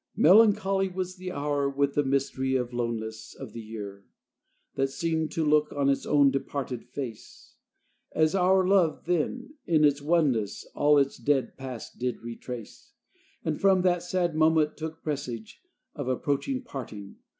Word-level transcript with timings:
Melancholy 0.17 0.87
was 0.87 1.17
the 1.17 1.31
hour 1.31 1.69
With 1.69 1.93
the 1.93 2.03
mystery 2.03 2.55
and 2.55 2.73
loneness 2.73 3.35
Of 3.35 3.53
the 3.53 3.61
year, 3.61 4.03
that 4.73 4.87
seemed 4.89 5.31
to 5.33 5.45
look 5.45 5.71
On 5.73 5.89
its 5.89 6.07
own 6.07 6.31
departed 6.31 6.83
face 6.89 7.53
As 8.11 8.33
our 8.33 8.65
love 8.67 9.05
then, 9.05 9.53
in 9.67 9.83
its 9.85 10.01
oneness, 10.01 10.65
All 10.73 10.97
its 10.97 11.17
dead 11.17 11.55
past 11.55 11.99
did 11.99 12.23
retrace, 12.23 12.93
And 13.45 13.61
from 13.61 13.83
that 13.83 14.01
sad 14.01 14.33
moment 14.35 14.75
took 14.75 15.03
Presage 15.03 15.61
of 15.93 16.07
approaching 16.07 16.63
parting. 16.63 17.17